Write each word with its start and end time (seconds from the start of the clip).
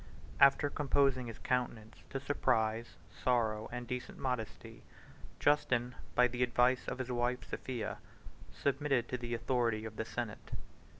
After 0.39 0.67
composing 0.71 1.27
his 1.27 1.37
countenance 1.37 1.97
to 2.09 2.19
surprise, 2.19 2.95
sorrow, 3.23 3.69
and 3.71 3.85
decent 3.85 4.17
modesty, 4.17 4.81
Justin, 5.39 5.93
by 6.15 6.27
the 6.27 6.41
advice 6.41 6.87
of 6.87 6.97
his 6.97 7.11
wife 7.11 7.47
Sophia, 7.47 7.99
submitted 8.51 9.07
to 9.09 9.17
the 9.19 9.35
authority 9.35 9.85
of 9.85 9.97
the 9.97 10.05
senate. 10.05 10.53